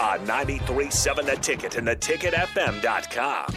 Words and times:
On 0.00 0.18
93.7 0.26 1.26
The 1.26 1.36
Ticket 1.36 1.76
and 1.76 1.86
theticketfm.com. 1.86 3.54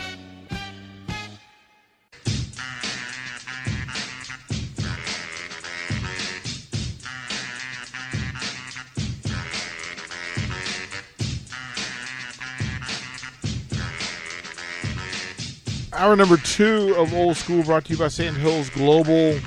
Hour 15.93 16.17
number 16.17 16.35
two 16.35 16.93
of 16.97 17.13
Old 17.13 17.37
School 17.37 17.63
brought 17.63 17.85
to 17.85 17.93
you 17.93 17.97
by 17.97 18.09
Sandhills 18.09 18.69
Global. 18.71 19.39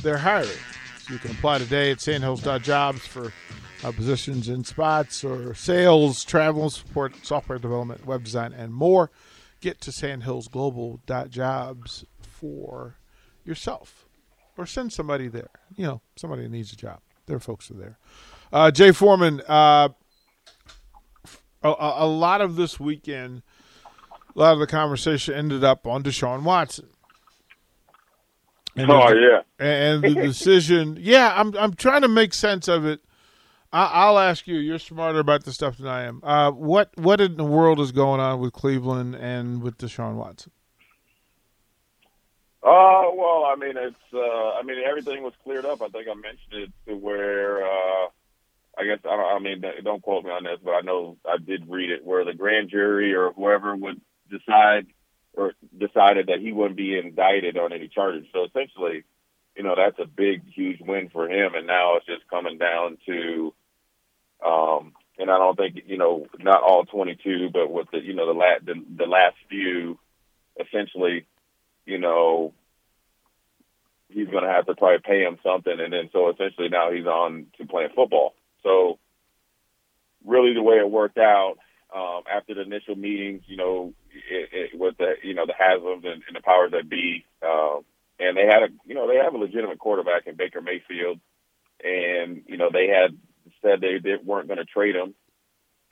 They're 0.00 0.16
hiring. 0.16 0.48
So 1.00 1.12
you 1.12 1.18
can 1.18 1.32
apply 1.32 1.58
today 1.58 1.90
at 1.90 2.00
sandhills.jobs 2.00 3.06
for 3.06 3.34
uh, 3.84 3.92
positions 3.92 4.48
in 4.48 4.64
spots 4.64 5.22
or 5.24 5.54
sales, 5.54 6.24
travel, 6.24 6.70
support, 6.70 7.14
software 7.24 7.58
development, 7.58 8.06
web 8.06 8.24
design, 8.24 8.52
and 8.52 8.74
more. 8.74 9.10
Get 9.60 9.80
to 9.82 9.90
sandhillsglobal.jobs 9.90 12.04
for 12.20 12.96
yourself 13.44 14.06
or 14.56 14.66
send 14.66 14.92
somebody 14.92 15.28
there. 15.28 15.50
You 15.76 15.86
know, 15.86 16.00
somebody 16.16 16.42
that 16.42 16.50
needs 16.50 16.72
a 16.72 16.76
job. 16.76 16.98
Their 17.26 17.40
folks 17.40 17.70
are 17.70 17.74
there. 17.74 17.98
Uh, 18.52 18.70
Jay 18.70 18.92
Foreman, 18.92 19.42
uh, 19.48 19.88
a, 21.62 21.74
a 21.78 22.06
lot 22.06 22.40
of 22.40 22.56
this 22.56 22.78
weekend– 22.78 23.42
a 24.36 24.38
lot 24.38 24.52
of 24.52 24.58
the 24.58 24.66
conversation 24.66 25.34
ended 25.34 25.64
up 25.64 25.86
on 25.86 26.02
Deshaun 26.02 26.42
Watson. 26.42 26.88
And 28.76 28.90
oh 28.90 29.10
yeah, 29.14 29.40
and 29.58 30.02
the 30.02 30.14
decision. 30.14 30.98
yeah, 31.00 31.32
I'm 31.34 31.56
I'm 31.56 31.72
trying 31.72 32.02
to 32.02 32.08
make 32.08 32.34
sense 32.34 32.68
of 32.68 32.84
it. 32.84 33.00
I, 33.84 34.10
will 34.10 34.18
ask 34.18 34.46
you. 34.46 34.56
You're 34.56 34.78
smarter 34.78 35.18
about 35.18 35.44
this 35.44 35.54
stuff 35.54 35.76
than 35.78 35.86
I 35.86 36.04
am. 36.04 36.20
Uh, 36.22 36.50
what 36.50 36.90
what 36.96 37.20
in 37.20 37.36
the 37.36 37.44
world 37.44 37.80
is 37.80 37.92
going 37.92 38.20
on 38.20 38.40
with 38.40 38.52
Cleveland 38.52 39.14
and 39.14 39.62
with 39.62 39.78
Deshaun 39.78 40.14
Watson? 40.14 40.52
Uh, 42.62 43.10
well, 43.14 43.44
I 43.44 43.56
mean, 43.58 43.76
it's. 43.76 43.96
Uh, 44.12 44.18
I 44.18 44.62
mean, 44.62 44.78
everything 44.84 45.22
was 45.22 45.34
cleared 45.42 45.64
up. 45.64 45.82
I 45.82 45.88
think 45.88 46.08
I 46.08 46.14
mentioned 46.14 46.52
it 46.52 46.72
to 46.88 46.96
where. 46.96 47.64
Uh, 47.64 48.08
I 48.78 48.84
guess 48.84 48.98
I, 49.04 49.16
don't, 49.16 49.36
I 49.36 49.38
mean, 49.38 49.64
don't 49.84 50.02
quote 50.02 50.24
me 50.24 50.30
on 50.30 50.44
this, 50.44 50.58
but 50.62 50.72
I 50.72 50.82
know 50.82 51.16
I 51.26 51.38
did 51.38 51.70
read 51.70 51.90
it 51.90 52.04
where 52.04 52.26
the 52.26 52.34
grand 52.34 52.68
jury 52.68 53.14
or 53.14 53.32
whoever 53.32 53.74
would 53.74 54.00
decide 54.30 54.86
or 55.32 55.52
decided 55.78 56.26
that 56.26 56.40
he 56.40 56.52
wouldn't 56.52 56.76
be 56.76 56.98
indicted 56.98 57.56
on 57.56 57.72
any 57.72 57.88
charges. 57.88 58.26
So 58.34 58.44
essentially, 58.44 59.04
you 59.56 59.62
know, 59.62 59.74
that's 59.76 59.98
a 59.98 60.06
big, 60.06 60.42
huge 60.52 60.80
win 60.80 61.08
for 61.10 61.28
him. 61.28 61.54
And 61.54 61.66
now 61.66 61.96
it's 61.96 62.06
just 62.06 62.28
coming 62.28 62.58
down 62.58 62.98
to, 63.06 63.54
um, 64.46 64.92
and 65.18 65.30
I 65.30 65.38
don't 65.38 65.56
think 65.56 65.82
you 65.86 65.98
know, 65.98 66.26
not 66.38 66.62
all 66.62 66.84
22, 66.84 67.50
but 67.52 67.70
with 67.70 67.88
the 67.90 67.98
you 67.98 68.14
know 68.14 68.26
the 68.26 68.38
last 68.38 68.64
the, 68.64 68.74
the 68.96 69.06
last 69.06 69.36
few, 69.48 69.98
essentially, 70.60 71.26
you 71.84 71.98
know, 71.98 72.52
he's 74.08 74.28
going 74.28 74.44
to 74.44 74.50
have 74.50 74.66
to 74.66 74.74
probably 74.74 74.98
pay 75.04 75.22
him 75.22 75.38
something, 75.42 75.74
and 75.78 75.92
then 75.92 76.10
so 76.12 76.30
essentially 76.30 76.68
now 76.68 76.92
he's 76.92 77.06
on 77.06 77.46
to 77.58 77.66
playing 77.66 77.90
football. 77.94 78.34
So 78.62 78.98
really, 80.24 80.54
the 80.54 80.62
way 80.62 80.76
it 80.76 80.90
worked 80.90 81.18
out 81.18 81.56
um, 81.94 82.22
after 82.32 82.54
the 82.54 82.62
initial 82.62 82.94
meetings, 82.94 83.42
you 83.46 83.56
know, 83.56 83.94
it, 84.30 84.48
it, 84.52 84.78
with 84.78 84.96
the 84.98 85.14
you 85.22 85.34
know 85.34 85.46
the 85.46 85.54
Haslams 85.54 86.04
and, 86.06 86.22
and 86.26 86.34
the 86.36 86.42
powers 86.42 86.72
that 86.72 86.88
be, 86.88 87.24
um, 87.42 87.84
and 88.20 88.36
they 88.36 88.46
had 88.46 88.62
a 88.62 88.68
you 88.84 88.94
know 88.94 89.08
they 89.08 89.16
have 89.16 89.34
a 89.34 89.38
legitimate 89.38 89.78
quarterback 89.78 90.26
in 90.26 90.36
Baker 90.36 90.60
Mayfield, 90.60 91.20
and 91.82 92.42
you 92.46 92.58
know 92.58 92.68
they 92.72 92.88
had 92.88 93.16
said 93.62 93.80
they, 93.80 93.98
they 94.02 94.16
weren't 94.22 94.48
going 94.48 94.58
to 94.58 94.64
trade 94.64 94.96
him, 94.96 95.14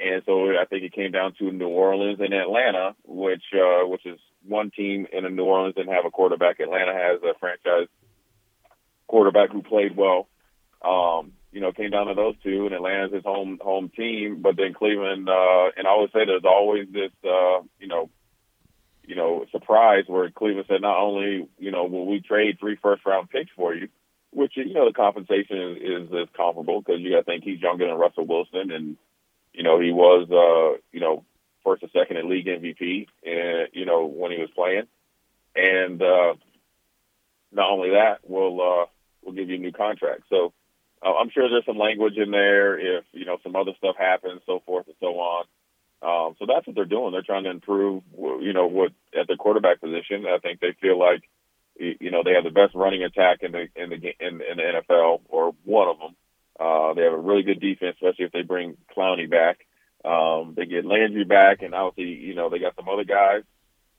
and 0.00 0.22
so 0.26 0.50
I 0.50 0.65
think 0.65 0.84
it 0.84 0.92
came 0.92 1.12
down 1.12 1.34
to 1.38 1.50
New 1.50 1.69
Orleans 1.69 2.19
and 2.20 2.34
Atlanta, 2.34 2.94
which 3.04 3.44
uh, 3.54 3.87
which 3.87 4.04
is 4.06 4.19
one 4.47 4.70
team 4.70 5.06
in 5.12 5.37
New 5.37 5.44
Orleans 5.44 5.75
didn't 5.75 5.94
have 5.94 6.04
a 6.06 6.10
quarterback. 6.10 6.60
Atlanta 6.60 6.92
has 6.92 7.22
a 7.22 7.38
franchise 7.38 7.88
quarterback 9.06 9.50
who 9.50 9.62
played 9.62 9.97
well. 9.97 10.28
Um, 10.82 11.32
you 11.53 11.60
know, 11.60 11.72
came 11.72 11.91
down 11.91 12.09
to 12.09 12.15
those 12.15 12.34
two, 12.42 12.66
and 12.66 12.75
Atlanta's 12.75 13.15
his 13.15 13.25
home 13.25 13.59
home 13.62 13.91
team. 13.97 14.42
But 14.42 14.56
then 14.56 14.75
Cleveland, 14.75 15.28
uh, 15.28 15.71
and 15.76 15.86
I 15.86 15.91
always 15.91 16.10
say 16.12 16.25
there's 16.26 16.44
always 16.44 16.88
this, 16.92 17.12
uh, 17.25 17.60
you 17.78 17.86
know, 17.86 18.10
you 19.06 19.15
know, 19.15 19.44
surprise 19.53 20.04
where 20.09 20.31
Cleveland 20.31 20.66
said 20.69 20.82
not 20.82 20.98
only, 20.98 21.48
you 21.59 21.71
know, 21.71 21.84
will 21.84 22.06
we 22.06 22.21
trade 22.21 22.59
three 22.59 22.76
first 22.82 23.06
round 23.06 23.31
picks 23.31 23.50
for 23.54 23.72
you, 23.75 23.88
which 24.34 24.56
you 24.56 24.72
know 24.72 24.87
the 24.87 24.93
compensation 24.93 25.78
is, 25.81 26.11
is, 26.11 26.28
comparable 26.37 26.81
because 26.81 27.00
you 27.00 27.11
got 27.11 27.19
to 27.19 27.25
think 27.25 27.45
he's 27.45 27.61
younger 27.61 27.87
than 27.87 27.97
Russell 27.97 28.27
Wilson, 28.27 28.71
and 28.71 28.97
you 29.53 29.62
know 29.62 29.81
he 29.81 29.93
was, 29.93 30.28
uh, 30.31 30.78
you 30.93 31.00
know, 31.00 31.25
first 31.65 31.83
or 31.83 31.89
second 31.91 32.17
in 32.17 32.28
league 32.28 32.47
MVP, 32.47 33.06
and 33.25 33.69
you 33.72 33.87
know 33.87 34.06
when 34.06 34.33
he 34.33 34.39
was 34.39 34.50
playing, 34.55 34.87
and 35.55 36.03
uh, 36.03 36.34
not 37.53 37.71
only 37.71 37.91
that, 37.91 38.19
we'll 38.25 38.61
uh, 38.61 38.87
we'll 39.22 39.34
give 39.34 39.49
you 39.49 39.56
a 39.56 39.59
new 39.59 39.72
contract. 39.72 40.22
So 40.28 40.53
uh, 41.05 41.15
I'm 41.15 41.31
sure 41.31 41.49
there's 41.49 41.66
some 41.66 41.78
language 41.78 42.16
in 42.16 42.31
there 42.31 42.78
if 42.78 43.05
you 43.12 43.25
know 43.25 43.39
some 43.43 43.56
other 43.56 43.72
stuff 43.78 43.97
happens, 43.99 44.43
so 44.47 44.62
forth 44.66 44.87
and 44.87 44.97
so 45.01 45.19
on. 45.19 45.45
Um, 46.05 46.37
so 46.39 46.45
that's 46.47 46.66
what 46.66 46.77
they're 46.77 46.84
doing. 46.84 47.12
They're 47.12 47.22
trying 47.22 47.45
to 47.45 47.51
improve, 47.51 48.03
you 48.16 48.53
know, 48.53 48.66
what 48.66 48.93
at 49.19 49.27
the 49.27 49.37
quarterback 49.37 49.81
position. 49.81 50.27
I 50.27 50.39
think 50.39 50.61
they 50.61 50.77
feel 50.81 50.99
like, 50.99 51.22
you 51.77 52.11
know, 52.11 52.23
they 52.25 52.33
have 52.33 52.45
the 52.45 52.51
best 52.51 52.75
running 52.75 53.03
attack 53.03 53.39
in 53.43 53.53
the 53.53 53.69
in 53.77 53.91
the 53.91 53.97
in, 53.97 54.41
in 54.41 54.57
the 54.57 54.83
NFL, 54.89 55.21
or 55.29 55.55
one 55.65 55.89
of 55.89 55.99
them. 55.99 56.17
Uh, 56.59 56.95
they 56.95 57.03
have 57.03 57.12
a 57.12 57.19
really 57.19 57.43
good 57.43 57.61
defense, 57.61 57.97
especially 57.97 58.27
if 58.27 58.33
they 58.33 58.43
bring 58.43 58.77
Clowney 58.97 59.29
back. 59.29 59.67
Um, 60.05 60.55
they 60.57 60.67
get 60.67 60.84
Landry 60.84 61.25
back, 61.25 61.63
and 61.63 61.75
obviously, 61.75 62.15
you 62.15 62.34
know, 62.34 62.51
they 62.51 62.59
got 62.59 62.77
some 62.77 62.89
other 62.89 63.05
guys. 63.05 63.43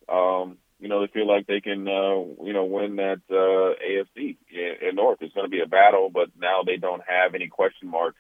Um, 0.08 0.58
you 0.80 0.88
know, 0.88 1.02
they 1.02 1.08
feel 1.08 1.28
like 1.28 1.48
they 1.48 1.62
can, 1.62 1.88
uh, 1.88 2.44
you 2.44 2.54
know, 2.54 2.66
win 2.66 2.98
that 2.98 3.22
uh, 3.30 3.76
AFC 3.84 4.38
in, 4.52 4.90
in 4.90 4.96
North. 4.96 5.18
It's 5.22 5.34
going 5.34 5.46
to 5.46 5.52
be 5.52 5.62
a 5.62 5.68
battle, 5.68 6.10
but 6.14 6.30
now 6.40 6.64
they 6.66 6.78
don't 6.78 7.02
have 7.08 7.34
any 7.34 7.48
question 7.48 7.90
marks, 7.90 8.20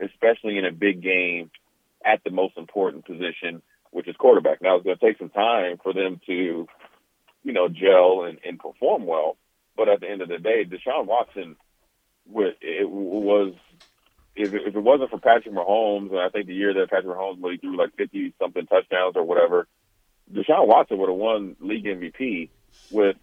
especially 0.00 0.58
in 0.58 0.64
a 0.64 0.72
big 0.72 1.02
game 1.02 1.50
at 2.04 2.22
the 2.24 2.30
most 2.30 2.56
important 2.56 3.04
position, 3.04 3.62
which 3.90 4.08
is 4.08 4.16
quarterback. 4.16 4.62
Now 4.62 4.76
it's 4.76 4.84
going 4.84 4.98
to 4.98 5.04
take 5.04 5.18
some 5.18 5.30
time 5.30 5.78
for 5.82 5.92
them 5.92 6.20
to, 6.26 6.66
you 7.46 7.52
know, 7.52 7.68
gel 7.68 8.24
and, 8.24 8.38
and 8.44 8.58
perform 8.58 9.06
well. 9.06 9.36
But 9.76 9.88
at 9.88 10.00
the 10.00 10.10
end 10.10 10.22
of 10.22 10.28
the 10.28 10.38
day, 10.38 10.64
Deshaun 10.64 11.06
Watson, 11.06 11.56
it 12.28 12.90
was 12.90 13.54
if 14.34 14.52
it, 14.52 14.74
wasn't 14.74 15.10
for 15.10 15.18
Patrick 15.18 15.54
Mahomes, 15.54 16.10
and 16.10 16.20
I 16.20 16.28
think 16.28 16.46
the 16.46 16.54
year 16.54 16.74
that 16.74 16.90
Patrick 16.90 17.16
Mahomes 17.16 17.42
really 17.42 17.56
threw 17.56 17.76
like 17.76 17.96
fifty 17.96 18.34
something 18.38 18.66
touchdowns 18.66 19.16
or 19.16 19.22
whatever 19.22 19.66
Deshaun 20.32 20.66
Watson 20.66 20.98
would 20.98 21.08
have 21.08 21.18
won 21.18 21.56
league 21.60 21.84
MVP 21.84 22.50
with, 22.90 23.16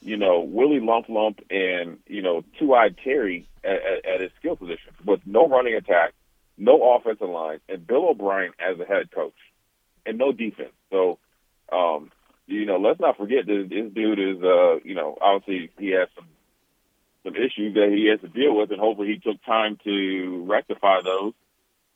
you 0.00 0.16
know, 0.16 0.40
Willie 0.40 0.80
Lump 0.80 1.08
Lump 1.08 1.40
and, 1.50 1.98
you 2.06 2.22
know, 2.22 2.44
Two 2.58 2.74
Eyed 2.74 2.96
Terry 3.02 3.48
at, 3.64 3.70
at, 3.72 4.06
at 4.06 4.20
his 4.20 4.30
skill 4.38 4.56
position 4.56 4.92
with 5.04 5.20
no 5.26 5.46
running 5.46 5.74
attack, 5.74 6.14
no 6.56 6.94
offensive 6.94 7.28
line, 7.28 7.60
and 7.68 7.86
Bill 7.86 8.08
O'Brien 8.08 8.52
as 8.58 8.78
a 8.80 8.84
head 8.84 9.10
coach 9.10 9.34
and 10.06 10.18
no 10.18 10.32
defense. 10.32 10.72
So, 10.90 11.18
um, 11.70 12.10
you 12.48 12.64
know, 12.64 12.78
let's 12.78 12.98
not 12.98 13.18
forget 13.18 13.46
that 13.46 13.66
this 13.68 13.92
dude 13.92 14.18
is, 14.18 14.42
uh, 14.42 14.76
you 14.82 14.94
know, 14.94 15.16
obviously 15.20 15.70
he 15.78 15.90
has 15.90 16.08
some 16.16 16.26
some 17.24 17.34
issues 17.36 17.74
that 17.74 17.92
he 17.94 18.08
has 18.08 18.20
to 18.20 18.28
deal 18.28 18.56
with, 18.56 18.70
and 18.70 18.80
hopefully 18.80 19.08
he 19.08 19.18
took 19.18 19.44
time 19.44 19.78
to 19.84 20.46
rectify 20.48 21.00
those 21.04 21.34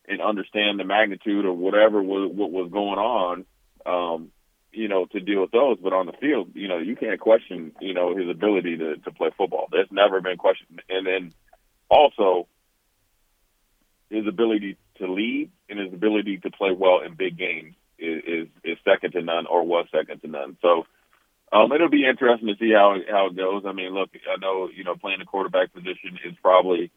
and 0.06 0.20
understand 0.20 0.78
the 0.78 0.84
magnitude 0.84 1.46
of 1.46 1.56
whatever 1.56 2.02
was 2.02 2.30
what 2.34 2.52
was 2.52 2.70
going 2.70 2.98
on. 2.98 3.44
Um, 3.86 4.30
you 4.74 4.88
know, 4.88 5.04
to 5.04 5.20
deal 5.20 5.42
with 5.42 5.50
those, 5.50 5.76
but 5.82 5.92
on 5.92 6.06
the 6.06 6.12
field, 6.12 6.52
you 6.54 6.66
know, 6.66 6.78
you 6.78 6.96
can't 6.96 7.20
question, 7.20 7.72
you 7.78 7.92
know, 7.92 8.16
his 8.16 8.26
ability 8.30 8.78
to, 8.78 8.96
to 8.96 9.10
play 9.10 9.28
football. 9.36 9.68
That's 9.70 9.92
never 9.92 10.22
been 10.22 10.38
questioned. 10.38 10.80
And 10.88 11.06
then 11.06 11.32
also 11.90 12.48
his 14.08 14.26
ability 14.26 14.78
to 14.96 15.12
lead 15.12 15.50
and 15.68 15.78
his 15.78 15.92
ability 15.92 16.38
to 16.38 16.50
play 16.50 16.70
well 16.72 17.00
in 17.00 17.16
big 17.16 17.36
games 17.36 17.74
is, 18.02 18.48
is, 18.64 18.78
second 18.84 19.12
to 19.12 19.22
none 19.22 19.46
or 19.46 19.64
was 19.64 19.86
second 19.92 20.20
to 20.22 20.28
none. 20.28 20.56
So, 20.60 20.86
um, 21.52 21.70
it'll 21.72 21.90
be 21.90 22.06
interesting 22.06 22.48
to 22.48 22.56
see 22.58 22.72
how 22.72 22.96
how 23.10 23.26
it 23.26 23.36
goes. 23.36 23.64
I 23.66 23.72
mean, 23.72 23.92
look, 23.92 24.10
I 24.28 24.40
know 24.40 24.68
you 24.74 24.84
know 24.84 24.96
playing 24.96 25.18
the 25.20 25.26
quarterback 25.26 25.72
position 25.72 26.18
is 26.24 26.34
probably, 26.42 26.90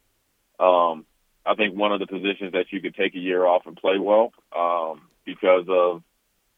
um, 0.59 1.05
I 1.45 1.55
think 1.55 1.75
one 1.75 1.91
of 1.91 1.99
the 1.99 2.07
positions 2.07 2.53
that 2.53 2.71
you 2.71 2.81
could 2.81 2.95
take 2.95 3.15
a 3.15 3.19
year 3.19 3.45
off 3.45 3.63
and 3.65 3.75
play 3.75 3.97
well, 3.99 4.31
um, 4.55 5.01
because 5.25 5.65
of, 5.67 6.03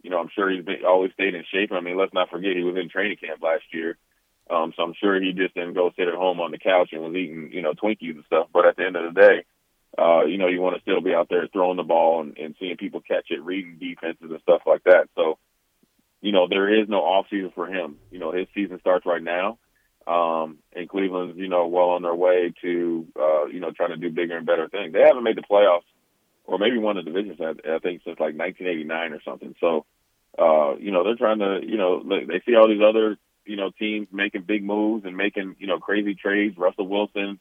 you 0.03 0.11
know, 0.11 0.19
I'm 0.19 0.29
sure 0.33 0.49
he's 0.49 0.63
been, 0.63 0.85
always 0.85 1.11
stayed 1.13 1.33
in 1.33 1.44
shape. 1.51 1.71
I 1.71 1.81
mean, 1.81 1.97
let's 1.97 2.13
not 2.13 2.29
forget 2.29 2.55
he 2.55 2.63
was 2.63 2.77
in 2.77 2.89
training 2.89 3.17
camp 3.17 3.41
last 3.41 3.63
year, 3.73 3.97
um, 4.49 4.73
so 4.75 4.83
I'm 4.83 4.94
sure 4.94 5.19
he 5.19 5.33
just 5.33 5.55
didn't 5.55 5.73
go 5.73 5.91
sit 5.97 6.07
at 6.07 6.13
home 6.13 6.39
on 6.39 6.51
the 6.51 6.59
couch 6.59 6.89
and 6.91 7.01
was 7.01 7.15
eating 7.15 7.49
you 7.51 7.61
know 7.61 7.73
Twinkies 7.73 8.15
and 8.15 8.25
stuff. 8.25 8.47
But 8.53 8.65
at 8.65 8.77
the 8.77 8.85
end 8.85 8.95
of 8.95 9.13
the 9.13 9.19
day, 9.19 9.44
uh, 9.97 10.25
you 10.25 10.38
know, 10.38 10.47
you 10.47 10.61
want 10.61 10.75
to 10.75 10.81
still 10.81 11.01
be 11.01 11.13
out 11.13 11.27
there 11.29 11.47
throwing 11.51 11.77
the 11.77 11.83
ball 11.83 12.21
and, 12.21 12.38
and 12.38 12.55
seeing 12.59 12.77
people 12.77 13.01
catch 13.01 13.27
it, 13.29 13.44
reading 13.44 13.77
defenses 13.79 14.29
and 14.29 14.41
stuff 14.41 14.61
like 14.65 14.83
that. 14.83 15.09
So 15.15 15.38
you 16.21 16.31
know, 16.31 16.47
there 16.49 16.81
is 16.81 16.89
no 16.89 16.97
off 16.97 17.27
season 17.29 17.51
for 17.53 17.67
him. 17.67 17.97
You 18.11 18.19
know, 18.19 18.31
his 18.31 18.47
season 18.53 18.79
starts 18.79 19.05
right 19.05 19.21
now. 19.21 19.59
Um, 20.07 20.59
and 20.73 20.88
Cleveland's, 20.88 21.38
you 21.38 21.49
know, 21.49 21.67
well 21.67 21.89
on 21.89 22.01
their 22.01 22.15
way 22.15 22.53
to, 22.61 23.07
uh, 23.19 23.45
you 23.45 23.59
know, 23.59 23.71
trying 23.71 23.89
to 23.89 23.97
do 23.97 24.09
bigger 24.09 24.38
and 24.38 24.45
better 24.45 24.69
things. 24.69 24.94
They 24.94 25.01
haven't 25.01 25.23
made 25.23 25.35
the 25.35 25.41
playoffs 25.41 25.88
or 26.45 26.57
maybe 26.57 26.77
won 26.77 26.95
the 26.95 27.03
divisions, 27.03 27.39
I, 27.41 27.75
I 27.75 27.79
think, 27.79 28.01
since 28.05 28.19
like 28.19 28.35
1989 28.35 29.13
or 29.13 29.21
something. 29.23 29.55
So, 29.59 29.85
uh, 30.39 30.77
you 30.77 30.91
know, 30.91 31.03
they're 31.03 31.17
trying 31.17 31.39
to, 31.39 31.59
you 31.61 31.77
know, 31.77 32.03
they 32.03 32.41
see 32.45 32.55
all 32.55 32.69
these 32.69 32.81
other, 32.81 33.17
you 33.45 33.57
know, 33.57 33.69
teams 33.77 34.07
making 34.11 34.44
big 34.44 34.63
moves 34.63 35.03
and 35.05 35.17
making, 35.17 35.57
you 35.59 35.67
know, 35.67 35.79
crazy 35.79 36.15
trades, 36.15 36.57
Russell 36.57 36.88
Wilson, 36.88 37.39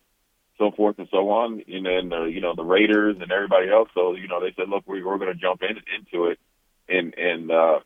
so 0.58 0.70
forth 0.70 0.98
and 0.98 1.08
so 1.10 1.30
on. 1.30 1.62
And 1.68 1.86
then, 1.86 2.12
uh, 2.12 2.24
you 2.24 2.40
know, 2.40 2.54
the 2.54 2.64
Raiders 2.64 3.16
and 3.20 3.30
everybody 3.30 3.70
else. 3.70 3.88
So, 3.94 4.14
you 4.14 4.28
know, 4.28 4.40
they 4.40 4.54
said, 4.56 4.68
look, 4.68 4.84
we, 4.86 5.02
we're 5.02 5.18
going 5.18 5.32
to 5.32 5.38
jump 5.38 5.62
in, 5.62 5.76
into 5.96 6.26
it 6.26 6.38
and, 6.88 7.14
and, 7.16 7.50
uh, 7.50 7.80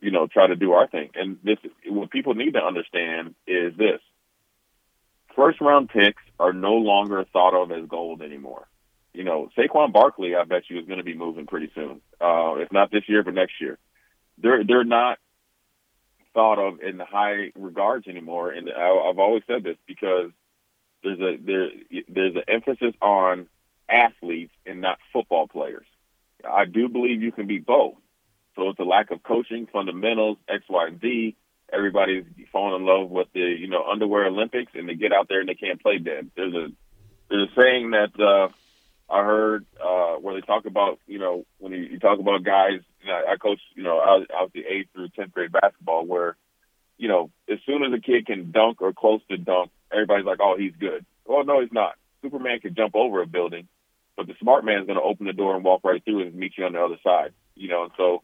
you 0.00 0.10
know, 0.10 0.26
try 0.26 0.46
to 0.46 0.56
do 0.56 0.72
our 0.72 0.88
thing. 0.88 1.10
And 1.14 1.38
this, 1.44 1.58
what 1.86 2.10
people 2.10 2.34
need 2.34 2.52
to 2.54 2.60
understand 2.60 3.34
is 3.46 3.76
this: 3.76 4.00
first 5.36 5.60
round 5.60 5.90
picks 5.90 6.22
are 6.38 6.52
no 6.52 6.74
longer 6.74 7.24
thought 7.32 7.54
of 7.54 7.70
as 7.70 7.88
gold 7.88 8.22
anymore. 8.22 8.66
You 9.12 9.24
know, 9.24 9.50
Saquon 9.56 9.92
Barkley, 9.92 10.34
I 10.34 10.44
bet 10.44 10.64
you, 10.68 10.78
is 10.78 10.86
going 10.86 10.98
to 10.98 11.04
be 11.04 11.16
moving 11.16 11.46
pretty 11.46 11.70
soon. 11.74 12.00
Uh, 12.20 12.56
if 12.56 12.72
not 12.72 12.90
this 12.90 13.08
year, 13.08 13.22
but 13.22 13.34
next 13.34 13.60
year. 13.60 13.78
They're 14.38 14.64
they're 14.64 14.84
not 14.84 15.18
thought 16.32 16.58
of 16.58 16.80
in 16.80 16.98
high 16.98 17.50
regards 17.56 18.06
anymore. 18.06 18.52
And 18.52 18.70
I, 18.70 19.10
I've 19.10 19.18
always 19.18 19.42
said 19.46 19.64
this 19.64 19.76
because 19.86 20.30
there's 21.02 21.20
a 21.20 21.36
there 21.36 21.68
there's 22.08 22.36
an 22.36 22.42
emphasis 22.48 22.94
on 23.00 23.48
athletes 23.88 24.52
and 24.66 24.80
not 24.80 24.98
football 25.12 25.48
players. 25.48 25.86
I 26.48 26.64
do 26.64 26.88
believe 26.88 27.22
you 27.22 27.32
can 27.32 27.46
be 27.46 27.58
both. 27.58 27.96
So 28.56 28.68
it's 28.70 28.78
a 28.78 28.84
lack 28.84 29.10
of 29.10 29.22
coaching, 29.22 29.66
fundamentals, 29.72 30.38
X, 30.48 30.64
Y, 30.68 30.86
and 30.86 31.00
Z. 31.00 31.36
Everybody's 31.72 32.24
falling 32.52 32.80
in 32.80 32.86
love 32.86 33.10
with 33.10 33.28
the 33.32 33.40
you 33.40 33.68
know 33.68 33.84
underwear 33.84 34.26
Olympics, 34.26 34.72
and 34.74 34.88
they 34.88 34.94
get 34.94 35.12
out 35.12 35.28
there 35.28 35.40
and 35.40 35.48
they 35.48 35.54
can't 35.54 35.80
play 35.80 35.98
dead. 35.98 36.30
There's 36.36 36.54
a 36.54 36.68
there's 37.28 37.48
a 37.48 37.60
saying 37.60 37.92
that 37.92 38.18
uh, 38.18 38.48
I 39.12 39.24
heard 39.24 39.66
uh, 39.82 40.14
where 40.16 40.34
they 40.34 40.40
talk 40.40 40.66
about 40.66 40.98
you 41.06 41.18
know 41.18 41.44
when 41.58 41.72
you, 41.72 41.78
you 41.78 41.98
talk 41.98 42.18
about 42.18 42.44
guys. 42.44 42.80
You 43.02 43.08
know, 43.08 43.22
I 43.28 43.36
coach 43.36 43.60
you 43.74 43.82
know 43.82 43.98
I 43.98 44.42
was 44.42 44.50
the 44.52 44.64
eighth 44.66 44.88
through 44.92 45.08
tenth 45.10 45.32
grade 45.32 45.52
basketball 45.52 46.04
where 46.06 46.36
you 46.98 47.08
know 47.08 47.30
as 47.48 47.58
soon 47.64 47.84
as 47.84 47.92
a 47.92 48.00
kid 48.00 48.26
can 48.26 48.50
dunk 48.50 48.82
or 48.82 48.92
close 48.92 49.20
to 49.30 49.36
dunk, 49.36 49.70
everybody's 49.92 50.26
like, 50.26 50.40
oh 50.40 50.56
he's 50.58 50.74
good. 50.78 51.04
Well, 51.24 51.44
no, 51.44 51.60
he's 51.60 51.72
not. 51.72 51.94
Superman 52.22 52.60
can 52.60 52.74
jump 52.74 52.94
over 52.94 53.22
a 53.22 53.26
building, 53.26 53.68
but 54.16 54.26
the 54.26 54.34
smart 54.40 54.64
man's 54.64 54.86
going 54.86 54.98
to 54.98 55.04
open 55.04 55.26
the 55.26 55.32
door 55.32 55.54
and 55.54 55.64
walk 55.64 55.82
right 55.84 56.04
through 56.04 56.22
and 56.22 56.34
meet 56.34 56.52
you 56.58 56.64
on 56.64 56.72
the 56.72 56.80
other 56.82 56.98
side. 57.02 57.32
You 57.54 57.68
know, 57.68 57.84
and 57.84 57.92
so 57.96 58.22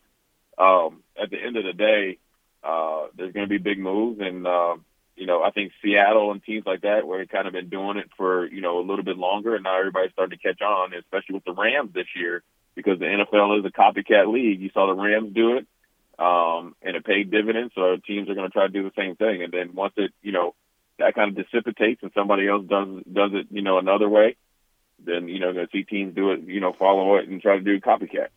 um, 0.58 1.02
at 1.20 1.30
the 1.30 1.38
end 1.38 1.56
of 1.56 1.64
the 1.64 1.72
day, 1.72 2.18
uh, 2.62 3.06
there's 3.16 3.32
going 3.32 3.46
to 3.46 3.50
be 3.50 3.58
big 3.58 3.78
moves, 3.78 4.20
and 4.20 4.46
uh, 4.46 4.76
you 5.16 5.26
know, 5.26 5.42
I 5.42 5.50
think 5.50 5.72
Seattle 5.82 6.32
and 6.32 6.42
teams 6.42 6.66
like 6.66 6.82
that, 6.82 7.06
where 7.06 7.18
they 7.18 7.26
kind 7.26 7.46
of 7.46 7.52
been 7.52 7.69
doing 7.69 7.96
it 7.96 8.10
for 8.16 8.46
you 8.46 8.60
know 8.60 8.78
a 8.78 8.84
little 8.86 9.04
bit 9.04 9.16
longer, 9.16 9.54
and 9.54 9.64
now 9.64 9.78
everybody's 9.78 10.12
starting 10.12 10.36
to 10.36 10.42
catch 10.42 10.60
on, 10.60 10.92
especially 10.94 11.34
with 11.34 11.44
the 11.44 11.54
Rams 11.54 11.92
this 11.94 12.06
year, 12.14 12.42
because 12.74 12.98
the 12.98 13.06
NFL 13.06 13.58
is 13.60 13.64
a 13.64 13.70
copycat 13.70 14.32
league. 14.32 14.60
You 14.60 14.70
saw 14.74 14.86
the 14.86 15.00
Rams 15.00 15.32
do 15.34 15.56
it, 15.56 15.66
um, 16.19 16.74
and 16.82 16.96
it 16.96 17.04
paid 17.04 17.30
dividends. 17.30 17.72
So 17.74 17.96
teams 18.06 18.28
are 18.28 18.34
going 18.34 18.48
to 18.48 18.52
try 18.52 18.66
to 18.66 18.72
do 18.72 18.82
the 18.82 18.92
same 18.96 19.16
thing, 19.16 19.42
and 19.42 19.52
then 19.52 19.74
once 19.74 19.94
it, 19.96 20.12
you 20.22 20.32
know, 20.32 20.54
that 20.98 21.14
kind 21.14 21.37
of 21.37 21.44
dissipates, 21.44 22.02
and 22.02 22.12
somebody 22.14 22.48
else 22.48 22.66
does 22.66 22.88
does 23.12 23.31
it, 23.34 23.46
you 23.50 23.62
know, 23.62 23.78
another 23.78 24.08
way, 24.08 24.37
then 25.04 25.28
you 25.28 25.40
know, 25.40 25.52
going 25.52 25.66
to 25.66 25.72
see 25.72 25.84
teams 25.84 26.14
do 26.14 26.32
it, 26.32 26.40
you 26.40 26.60
know, 26.60 26.72
follow 26.78 27.16
it 27.16 27.28
and 27.28 27.40
try 27.40 27.56
to 27.56 27.62
do 27.62 27.81
copycat. 27.81 28.28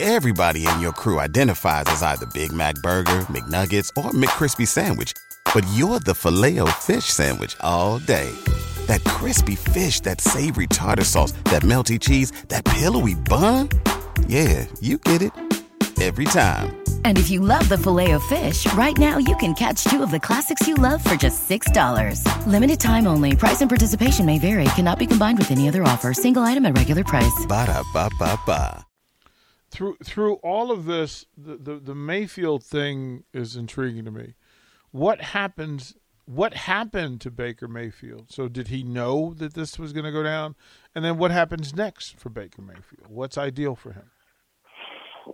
Everybody 0.00 0.66
in 0.66 0.80
your 0.80 0.92
crew 0.92 1.20
identifies 1.20 1.84
as 1.86 2.02
either 2.02 2.26
Big 2.26 2.52
Mac 2.52 2.74
Burger, 2.76 3.20
McNuggets, 3.30 3.90
or 3.96 4.10
McCrispy 4.10 4.66
Sandwich. 4.66 5.12
But 5.54 5.64
you're 5.74 6.00
the 6.00 6.14
filet 6.14 6.58
fish 6.80 7.04
Sandwich 7.04 7.56
all 7.60 8.00
day. 8.00 8.30
That 8.86 9.02
crispy 9.04 9.54
fish, 9.54 10.00
that 10.00 10.20
savory 10.20 10.66
tartar 10.66 11.04
sauce, 11.04 11.32
that 11.44 11.62
melty 11.62 12.00
cheese, 12.00 12.32
that 12.48 12.64
pillowy 12.64 13.14
bun. 13.14 13.68
Yeah, 14.26 14.66
you 14.80 14.98
get 14.98 15.22
it. 15.22 15.32
Every 16.00 16.24
time. 16.24 16.83
And 17.04 17.18
if 17.18 17.30
you 17.30 17.40
love 17.40 17.68
the 17.68 17.78
filet 17.78 18.10
of 18.10 18.22
fish, 18.24 18.70
right 18.74 18.98
now 18.98 19.18
you 19.18 19.36
can 19.36 19.54
catch 19.54 19.84
two 19.84 20.02
of 20.02 20.10
the 20.10 20.20
classics 20.20 20.66
you 20.66 20.74
love 20.74 21.02
for 21.02 21.14
just 21.14 21.48
$6. 21.48 22.46
Limited 22.46 22.80
time 22.80 23.06
only. 23.06 23.36
Price 23.36 23.60
and 23.60 23.70
participation 23.70 24.26
may 24.26 24.38
vary. 24.38 24.66
Cannot 24.76 24.98
be 24.98 25.06
combined 25.06 25.38
with 25.38 25.50
any 25.52 25.68
other 25.68 25.84
offer. 25.84 26.12
Single 26.12 26.42
item 26.42 26.66
at 26.66 26.76
regular 26.76 27.04
price. 27.04 27.46
Ba 27.46 27.66
da 27.66 27.82
ba 27.94 28.10
ba 28.18 28.38
ba 28.44 28.84
through 29.74 29.96
through 30.04 30.34
all 30.34 30.70
of 30.70 30.84
this, 30.84 31.26
the, 31.36 31.56
the, 31.56 31.80
the 31.80 31.94
Mayfield 31.94 32.62
thing 32.62 33.24
is 33.32 33.56
intriguing 33.56 34.04
to 34.04 34.10
me. 34.12 34.34
What 34.92 35.20
happens? 35.20 35.96
What 36.26 36.54
happened 36.54 37.20
to 37.22 37.30
Baker 37.30 37.66
Mayfield? 37.66 38.30
So 38.30 38.48
did 38.48 38.68
he 38.68 38.84
know 38.84 39.34
that 39.34 39.54
this 39.54 39.78
was 39.78 39.92
going 39.92 40.04
to 40.04 40.12
go 40.12 40.22
down? 40.22 40.54
And 40.94 41.04
then 41.04 41.18
what 41.18 41.32
happens 41.32 41.74
next 41.74 42.18
for 42.18 42.30
Baker 42.30 42.62
Mayfield? 42.62 43.08
What's 43.08 43.36
ideal 43.36 43.74
for 43.74 43.92
him? 43.92 44.10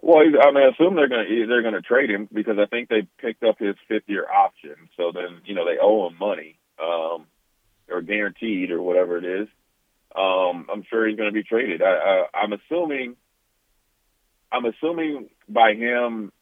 Well, 0.02 0.20
I 0.20 0.50
mean, 0.52 0.62
I 0.64 0.70
assume 0.70 0.94
they're 0.94 1.08
going 1.08 1.26
to 1.26 1.46
they're 1.46 1.62
going 1.62 1.74
to 1.74 1.82
trade 1.82 2.10
him 2.10 2.28
because 2.32 2.58
I 2.58 2.66
think 2.66 2.88
they 2.88 3.06
picked 3.18 3.42
up 3.42 3.58
his 3.58 3.76
fifth 3.88 4.08
year 4.08 4.26
option. 4.30 4.76
So 4.96 5.12
then 5.12 5.40
you 5.44 5.54
know 5.54 5.64
they 5.64 5.78
owe 5.80 6.08
him 6.08 6.16
money, 6.18 6.58
um, 6.82 7.26
or 7.90 8.02
guaranteed 8.02 8.70
or 8.70 8.82
whatever 8.82 9.18
it 9.18 9.24
is. 9.24 9.48
Um, 10.14 10.66
I'm 10.72 10.84
sure 10.88 11.06
he's 11.06 11.16
going 11.16 11.28
to 11.28 11.34
be 11.34 11.44
traded. 11.44 11.82
I, 11.82 12.24
I, 12.34 12.38
I'm 12.38 12.52
assuming 12.52 13.16
I'm 14.52 14.64
assuming 14.64 15.28
by 15.48 15.74
him, 15.74 16.32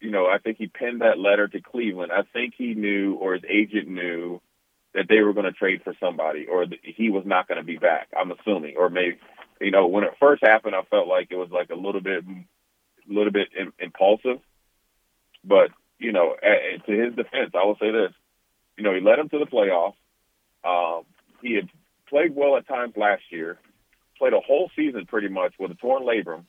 you 0.00 0.10
know, 0.10 0.26
I 0.26 0.38
think 0.38 0.58
he 0.58 0.66
penned 0.66 1.00
that 1.00 1.18
letter 1.18 1.48
to 1.48 1.60
Cleveland. 1.60 2.12
I 2.12 2.22
think 2.32 2.54
he 2.56 2.74
knew, 2.74 3.14
or 3.14 3.34
his 3.34 3.44
agent 3.48 3.88
knew, 3.88 4.40
that 4.94 5.06
they 5.08 5.20
were 5.20 5.32
going 5.32 5.46
to 5.46 5.52
trade 5.52 5.82
for 5.84 5.94
somebody, 6.00 6.46
or 6.46 6.66
that 6.66 6.78
he 6.82 7.10
was 7.10 7.24
not 7.26 7.46
going 7.46 7.58
to 7.58 7.64
be 7.64 7.76
back. 7.76 8.08
I'm 8.18 8.32
assuming, 8.32 8.76
or 8.76 8.88
maybe, 8.88 9.18
you 9.60 9.70
know, 9.70 9.86
when 9.86 10.04
it 10.04 10.14
first 10.18 10.42
happened, 10.42 10.74
I 10.74 10.82
felt 10.90 11.06
like 11.06 11.28
it 11.30 11.36
was 11.36 11.50
like 11.50 11.70
a 11.70 11.74
little 11.74 12.00
bit, 12.00 12.24
a 13.08 13.12
little 13.12 13.32
bit 13.32 13.48
in, 13.58 13.72
impulsive. 13.78 14.40
But 15.44 15.70
you 15.98 16.12
know, 16.12 16.34
to 16.86 16.92
his 16.92 17.14
defense, 17.14 17.52
I 17.54 17.64
will 17.64 17.76
say 17.80 17.90
this: 17.90 18.12
you 18.76 18.84
know, 18.84 18.94
he 18.94 19.00
led 19.00 19.18
him 19.18 19.28
to 19.30 19.38
the 19.38 19.46
playoffs. 19.46 19.94
Um, 20.64 21.04
he 21.42 21.54
had 21.54 21.68
played 22.08 22.34
well 22.34 22.56
at 22.56 22.66
times 22.66 22.94
last 22.96 23.22
year, 23.30 23.58
played 24.18 24.32
a 24.32 24.40
whole 24.40 24.70
season 24.74 25.06
pretty 25.06 25.28
much 25.28 25.54
with 25.58 25.70
a 25.70 25.74
torn 25.74 26.02
labrum 26.02 26.44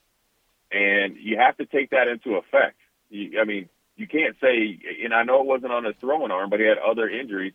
and 0.72 1.16
you 1.18 1.38
have 1.38 1.58
to 1.58 1.66
take 1.66 1.92
that 1.92 2.08
into 2.08 2.36
effect. 2.36 2.78
You, 3.10 3.40
I 3.42 3.46
mean, 3.46 3.70
you 3.96 4.08
can't 4.08 4.36
say, 4.42 4.80
and 5.04 5.14
I 5.14 5.24
know 5.24 5.42
it 5.42 5.48
wasn't 5.48 5.74
on 5.74 5.84
his 5.84 5.96
throwing 6.00 6.32
arm, 6.32 6.50
but 6.50 6.60
he 6.60 6.66
had 6.66 6.78
other 6.78 7.10
injuries, 7.10 7.54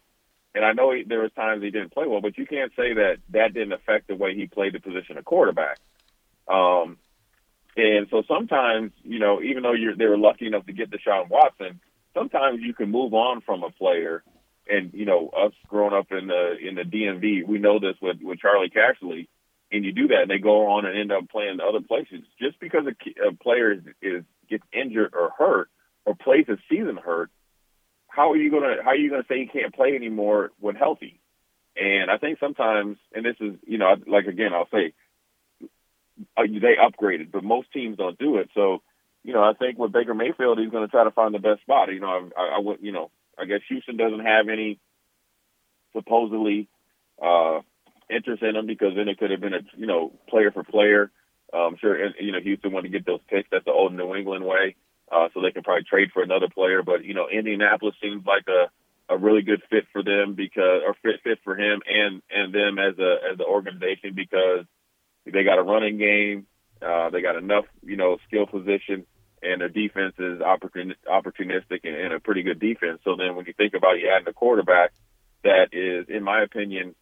and 0.55 0.65
I 0.65 0.73
know 0.73 0.93
he, 0.93 1.05
there 1.05 1.21
was 1.21 1.33
times 1.33 1.63
he 1.63 1.71
didn't 1.71 1.93
play 1.93 2.07
well, 2.07 2.21
but 2.21 2.37
you 2.37 2.47
can't 2.47 2.73
say 2.77 2.95
that 2.95 3.19
that 3.31 3.55
didn't 3.55 3.73
affect 3.73 4.09
the 4.09 4.15
way 4.15 4.35
he 4.35 4.47
played 4.47 4.75
the 4.75 4.81
position 4.81 5.17
of 5.17 5.25
quarterback. 5.25 5.79
Um, 6.49 6.99
and 7.77 8.07
so 8.11 8.23
sometimes, 8.29 8.93
you 9.03 9.19
know, 9.19 9.43
even 9.43 9.63
though 9.63 9.73
you're 9.73 9.97
they 9.97 10.07
were 10.07 10.19
lucky 10.19 10.47
enough 10.47 10.67
to 10.67 10.73
get 10.73 10.91
Deshaun 10.91 11.29
Watson, 11.29 11.81
sometimes 12.15 12.61
you 12.61 12.75
can 12.75 12.91
move 12.91 13.15
on 13.15 13.41
from 13.41 13.63
a 13.63 13.71
player. 13.71 14.23
And 14.67 14.95
you 14.95 15.05
know, 15.05 15.29
us 15.29 15.53
growing 15.69 15.93
up 15.93 16.11
in 16.11 16.29
the 16.29 16.57
in 16.57 16.75
the 16.75 16.83
DMV, 16.83 17.47
we 17.47 17.59
know 17.59 17.79
this 17.79 17.97
with 18.01 18.19
with 18.23 18.39
Charley 18.39 18.71
Casserly 18.71 19.29
and 19.75 19.85
you 19.85 19.93
do 19.93 20.09
that, 20.09 20.23
and 20.23 20.31
they 20.31 20.39
go 20.39 20.69
on 20.69 20.87
and 20.87 20.97
end 20.97 21.13
up 21.13 21.29
playing 21.29 21.59
other 21.61 21.81
places. 21.81 22.25
Just 22.41 22.61
because 22.61 22.85
a, 22.87 23.29
a 23.29 23.33
player 23.35 23.73
is, 23.73 23.81
is 24.01 24.25
gets 24.49 24.63
injured 24.73 25.15
or 25.15 25.31
hurt 25.37 25.69
or 26.05 26.15
plays 26.15 26.47
a 26.49 26.57
season 26.71 26.97
hurt, 26.97 27.31
how 28.07 28.31
are 28.31 28.37
you 28.37 28.51
gonna 28.51 28.77
how 28.83 28.91
are 28.91 28.97
you 28.97 29.11
gonna 29.11 29.25
say 29.29 29.41
he 29.41 29.47
can't 29.47 29.75
play 29.75 29.95
anymore 29.97 30.53
when 30.61 30.77
healthy? 30.77 31.21
And 31.77 32.09
I 32.09 32.19
think 32.19 32.39
sometimes, 32.39 32.99
and 33.13 33.25
this 33.25 33.37
is 33.41 33.55
you 33.67 33.79
know 33.79 33.97
like 34.07 34.27
again 34.27 34.55
I'll 34.55 34.69
say, 34.71 34.93
they 36.37 36.77
upgraded, 36.77 37.33
but 37.33 37.45
most 37.45 37.73
teams 37.73 37.97
don't 37.97 38.19
do 38.19 38.37
it. 38.37 38.51
So, 38.55 38.83
you 39.23 39.33
know, 39.33 39.43
I 39.43 39.55
think 39.55 39.79
with 39.79 39.93
Baker 39.93 40.15
Mayfield, 40.15 40.59
he's 40.59 40.71
going 40.71 40.87
to 40.87 40.91
try 40.91 41.05
to 41.05 41.11
find 41.11 41.35
the 41.35 41.39
best 41.39 41.63
spot. 41.63 41.93
You 41.93 42.01
know, 42.01 42.31
I, 42.37 42.41
I, 42.41 42.57
I 42.57 42.59
would, 42.59 42.79
you 42.81 42.93
know, 42.93 43.11
I 43.39 43.47
guess 43.47 43.61
Houston 43.69 43.97
doesn't 43.97 44.25
have 44.25 44.49
any 44.49 44.79
supposedly 45.93 46.69
uh, 47.23 47.61
interest 48.11 48.43
in 48.43 48.57
him 48.57 48.67
because 48.67 48.95
then 48.97 49.09
it 49.09 49.19
could 49.19 49.31
have 49.31 49.41
been 49.41 49.55
a, 49.55 49.61
you 49.77 49.87
know, 49.87 50.13
player 50.29 50.51
for 50.51 50.63
player. 50.63 51.11
Uh, 51.53 51.67
I'm 51.67 51.77
sure, 51.79 51.97
you 52.21 52.33
know, 52.33 52.41
Houston 52.41 52.73
wanted 52.73 52.93
to 52.93 52.99
get 52.99 53.07
those 53.07 53.21
picks. 53.29 53.49
That's 53.51 53.65
the 53.65 53.73
old 53.73 53.95
New 53.95 54.15
England 54.15 54.45
way. 54.45 54.77
Uh, 55.11 55.29
so 55.33 55.41
they 55.41 55.53
can 55.53 55.63
probably 55.63 55.85
trade 55.85 56.11
for 56.13 56.23
another 56.23 56.49
player. 56.53 56.83
But, 56.83 57.05
you 57.05 57.15
know, 57.15 57.29
Indianapolis 57.29 57.95
seems 58.03 58.25
like 58.27 58.45
a, 58.49 59.15
a 59.15 59.19
really 59.19 59.43
good 59.43 59.63
fit 59.71 59.85
for 59.93 60.03
them 60.03 60.35
because, 60.35 60.83
or 60.85 60.95
fit, 61.03 61.21
fit 61.23 61.39
for 61.45 61.57
him 61.57 61.81
and, 61.87 62.23
and 62.31 62.55
them 62.55 62.79
as 62.79 62.99
a, 62.99 63.17
as 63.33 63.39
an 63.39 63.47
organization 63.47 64.15
because 64.15 64.65
they 65.25 65.45
got 65.45 65.59
a 65.59 65.63
running 65.63 65.99
game. 65.99 66.47
Uh, 66.83 67.11
they 67.11 67.23
got 67.23 67.37
enough, 67.37 67.65
you 67.83 67.97
know, 67.97 68.19
skill 68.27 68.47
position 68.47 69.07
and 69.45 69.61
their 69.61 69.69
defense 69.69 70.15
is 70.19 70.41
opportun- 70.41 70.95
opportunistic 71.07 71.81
and, 71.85 71.95
and 71.95 72.15
a 72.15 72.21
pretty 72.21 72.43
good 72.43 72.59
defense. 72.59 73.01
So 73.05 73.17
then 73.17 73.37
when 73.37 73.47
you 73.47 73.53
think 73.53 73.75
about 73.75 73.99
you 73.99 74.11
adding 74.15 74.29
a 74.29 74.33
quarterback 74.33 74.93
that 75.45 75.69
is, 75.73 76.07
in 76.09 76.25
my 76.25 76.43
opinion, 76.43 76.95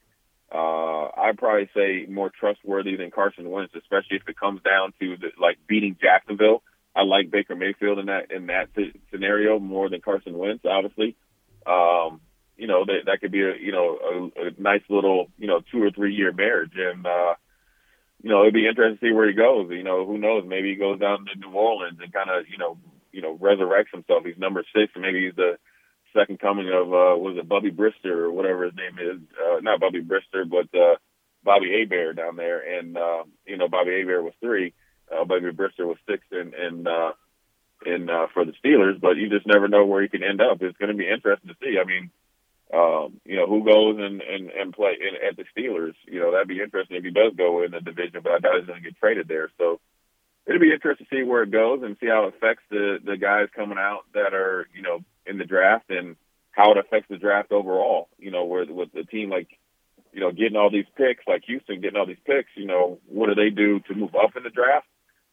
uh, 0.52 1.08
I'd 1.16 1.38
probably 1.38 1.70
say 1.74 2.06
more 2.10 2.30
trustworthy 2.30 2.96
than 2.96 3.10
Carson 3.10 3.48
Wentz, 3.48 3.72
especially 3.74 4.16
if 4.16 4.28
it 4.28 4.38
comes 4.38 4.60
down 4.62 4.92
to 5.00 5.16
the, 5.16 5.28
like 5.40 5.58
beating 5.66 5.96
Jacksonville. 6.00 6.62
I 6.94 7.04
like 7.04 7.30
Baker 7.30 7.56
Mayfield 7.56 7.98
in 8.00 8.06
that 8.06 8.30
in 8.30 8.46
that 8.48 8.68
scenario 9.10 9.58
more 9.58 9.88
than 9.88 10.02
Carson 10.02 10.36
Wentz, 10.36 10.64
obviously. 10.68 11.16
Um, 11.66 12.20
you 12.58 12.66
know 12.66 12.84
that 12.84 13.06
that 13.06 13.20
could 13.22 13.32
be 13.32 13.40
a 13.40 13.54
you 13.58 13.72
know 13.72 14.30
a, 14.36 14.48
a 14.48 14.50
nice 14.58 14.82
little 14.90 15.28
you 15.38 15.46
know 15.46 15.62
two 15.72 15.82
or 15.82 15.90
three 15.90 16.14
year 16.14 16.32
marriage, 16.32 16.74
and 16.76 17.06
uh, 17.06 17.34
you 18.22 18.30
know 18.30 18.42
it'd 18.42 18.54
be 18.54 18.68
interesting 18.68 18.98
to 18.98 19.06
see 19.06 19.12
where 19.12 19.28
he 19.28 19.34
goes. 19.34 19.70
You 19.70 19.82
know 19.82 20.06
who 20.06 20.18
knows? 20.18 20.44
Maybe 20.46 20.70
he 20.70 20.76
goes 20.76 21.00
down 21.00 21.26
to 21.26 21.38
New 21.38 21.52
Orleans 21.52 21.98
and 22.00 22.12
kind 22.12 22.30
of 22.30 22.46
you 22.48 22.58
know 22.58 22.78
you 23.12 23.20
know 23.22 23.36
resurrects 23.36 23.92
himself. 23.92 24.24
He's 24.24 24.38
number 24.38 24.64
six, 24.74 24.92
and 24.94 25.02
maybe 25.02 25.26
he's 25.26 25.36
the 25.36 25.58
second 26.16 26.38
coming 26.40 26.68
of 26.68 26.88
uh 26.92 27.16
was 27.18 27.36
it 27.38 27.48
Bubby 27.48 27.70
Brister 27.70 28.12
or 28.12 28.32
whatever 28.32 28.64
his 28.64 28.74
name 28.76 28.98
is. 28.98 29.20
Uh 29.36 29.60
not 29.60 29.80
Bubby 29.80 30.02
Brister, 30.02 30.48
but 30.48 30.68
uh 30.78 30.96
Bobby 31.44 31.72
Hebert 31.72 32.16
down 32.16 32.36
there 32.36 32.78
and 32.78 32.96
uh 32.96 33.24
you 33.46 33.56
know, 33.56 33.68
Bobby 33.68 33.98
Hebert 33.98 34.24
was 34.24 34.34
three, 34.40 34.74
uh 35.10 35.24
Bubby 35.24 35.50
Brister 35.50 35.86
was 35.86 35.98
six 36.08 36.22
and 36.30 36.54
and 36.54 36.86
uh 36.86 37.12
in 37.84 38.08
uh 38.08 38.26
for 38.32 38.44
the 38.44 38.52
Steelers, 38.64 39.00
but 39.00 39.16
you 39.16 39.28
just 39.28 39.46
never 39.46 39.68
know 39.68 39.84
where 39.86 40.02
he 40.02 40.08
can 40.08 40.22
end 40.22 40.40
up. 40.40 40.62
It's 40.62 40.78
gonna 40.78 40.94
be 40.94 41.08
interesting 41.08 41.48
to 41.48 41.56
see. 41.62 41.78
I 41.80 41.84
mean, 41.84 42.10
um, 42.72 43.20
you 43.24 43.36
know, 43.36 43.46
who 43.46 43.64
goes 43.64 43.98
and, 43.98 44.22
and, 44.22 44.50
and 44.50 44.72
play 44.72 44.96
in, 44.98 45.28
at 45.28 45.36
the 45.36 45.44
Steelers, 45.52 45.94
you 46.06 46.20
know, 46.20 46.32
that'd 46.32 46.48
be 46.48 46.62
interesting 46.62 46.96
if 46.96 47.04
he 47.04 47.10
does 47.10 47.34
go 47.36 47.62
in 47.62 47.70
the 47.70 47.80
division, 47.80 48.20
but 48.22 48.32
I 48.32 48.38
doubt 48.38 48.58
he's 48.58 48.66
gonna 48.66 48.80
get 48.80 48.96
traded 48.96 49.28
there. 49.28 49.50
So 49.58 49.78
it'll 50.46 50.60
be 50.60 50.72
interesting 50.72 51.06
to 51.10 51.16
see 51.16 51.22
where 51.22 51.42
it 51.42 51.50
goes 51.50 51.82
and 51.82 51.96
see 52.00 52.06
how 52.06 52.26
it 52.26 52.34
affects 52.34 52.64
the 52.70 52.98
the 53.04 53.16
guys 53.16 53.48
coming 53.54 53.78
out 53.78 54.04
that 54.14 54.34
are 54.34 54.66
you 54.74 54.82
know 54.82 55.00
in 55.26 55.38
the 55.38 55.44
draft 55.44 55.90
and 55.90 56.16
how 56.50 56.72
it 56.72 56.78
affects 56.78 57.08
the 57.08 57.18
draft 57.18 57.52
overall. 57.52 58.08
You 58.18 58.30
know, 58.30 58.44
where 58.44 58.64
with 58.66 58.92
the 58.92 59.04
team 59.04 59.30
like 59.30 59.48
you 60.12 60.20
know 60.20 60.32
getting 60.32 60.56
all 60.56 60.70
these 60.70 60.88
picks, 60.96 61.26
like 61.26 61.44
Houston 61.46 61.80
getting 61.80 61.98
all 61.98 62.06
these 62.06 62.24
picks. 62.26 62.50
You 62.56 62.66
know, 62.66 62.98
what 63.06 63.28
do 63.28 63.34
they 63.34 63.50
do 63.50 63.80
to 63.80 63.94
move 63.94 64.14
up 64.14 64.36
in 64.36 64.42
the 64.42 64.50
draft, 64.50 64.86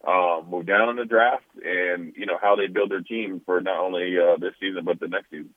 um, 0.06 0.50
move 0.50 0.66
down 0.66 0.90
in 0.90 0.96
the 0.98 1.06
draft, 1.06 1.46
and 1.64 2.14
you 2.16 2.26
know 2.26 2.38
how 2.42 2.56
they 2.56 2.68
build 2.68 2.92
their 2.92 3.02
team 3.02 3.42
for 3.46 3.62
not 3.62 3.80
only 3.80 4.16
uh, 4.18 4.38
this 4.38 4.54
season 4.60 4.86
but 4.86 5.00
the 5.00 5.08
next 5.08 5.30
season. 5.30 5.54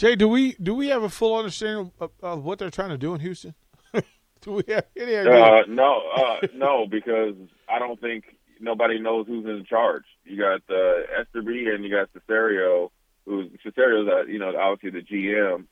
Jay, 0.00 0.16
do 0.16 0.28
we 0.28 0.54
do 0.54 0.74
we 0.74 0.88
have 0.88 1.02
a 1.02 1.10
full 1.10 1.36
understanding 1.36 1.92
of, 2.00 2.10
of 2.22 2.42
what 2.42 2.58
they're 2.58 2.70
trying 2.70 2.88
to 2.88 2.96
do 2.96 3.12
in 3.12 3.20
Houston? 3.20 3.54
do 4.40 4.52
we 4.52 4.62
have 4.68 4.86
any 4.96 5.14
idea? 5.14 5.30
Uh, 5.30 5.62
no, 5.68 6.00
uh, 6.16 6.46
no, 6.54 6.86
because 6.90 7.34
I 7.68 7.78
don't 7.78 8.00
think 8.00 8.24
nobody 8.58 8.98
knows 8.98 9.26
who's 9.26 9.44
in 9.44 9.66
charge. 9.68 10.04
You 10.24 10.38
got 10.38 10.62
uh, 10.74 11.20
Easterby 11.20 11.66
and 11.74 11.84
you 11.84 11.90
got 11.90 12.08
Caserio, 12.14 12.88
who's 13.26 13.50
Caserio's 13.62 14.08
uh, 14.10 14.24
you 14.24 14.38
know 14.38 14.56
obviously 14.58 14.98
the 14.98 15.06
GM. 15.06 15.66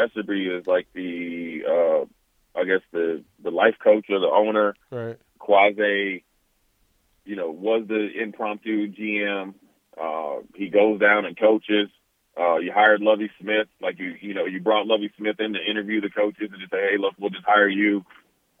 Easterby 0.00 0.46
is 0.46 0.64
like 0.68 0.86
the 0.94 1.62
uh, 1.68 2.60
I 2.60 2.62
guess 2.62 2.82
the 2.92 3.24
the 3.42 3.50
life 3.50 3.74
coach 3.82 4.06
or 4.10 4.20
the 4.20 4.30
owner. 4.32 4.76
Right. 4.92 5.18
Quasi, 5.40 6.24
you 7.24 7.34
know, 7.34 7.50
was 7.50 7.86
the 7.88 8.10
impromptu 8.22 8.92
GM. 8.92 9.54
Uh, 10.00 10.42
he 10.54 10.68
goes 10.68 11.00
down 11.00 11.24
and 11.24 11.36
coaches. 11.36 11.88
Uh, 12.38 12.56
you 12.56 12.72
hired 12.72 13.02
Lovie 13.02 13.30
Smith, 13.40 13.68
like 13.80 13.98
you, 13.98 14.14
you 14.20 14.32
know, 14.32 14.46
you 14.46 14.60
brought 14.60 14.86
Lovie 14.86 15.12
Smith 15.18 15.36
in 15.38 15.52
to 15.52 15.60
interview 15.60 16.00
the 16.00 16.08
coaches 16.08 16.48
and 16.50 16.60
just 16.60 16.70
say, 16.72 16.88
hey, 16.90 16.96
look, 16.98 17.14
we'll 17.18 17.30
just 17.30 17.44
hire 17.44 17.68
you. 17.68 18.04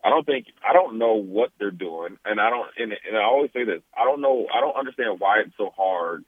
I 0.04 0.10
don't 0.10 0.26
think 0.26 0.46
I 0.68 0.72
don't 0.72 0.98
know 0.98 1.14
what 1.14 1.50
they're 1.58 1.70
doing, 1.70 2.18
and 2.24 2.40
I 2.40 2.50
don't. 2.50 2.68
And, 2.76 2.92
and 2.92 3.16
I 3.16 3.22
always 3.22 3.50
say 3.52 3.64
this: 3.64 3.82
I 3.96 4.04
don't 4.04 4.20
know. 4.20 4.46
I 4.52 4.60
don't 4.60 4.76
understand 4.76 5.20
why 5.20 5.40
it's 5.40 5.56
so 5.56 5.70
hard 5.76 6.24